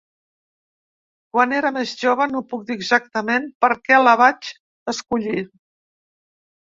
[1.35, 4.51] Quan era més jove no puc dir exactament per què la vaig
[4.95, 5.49] escollir.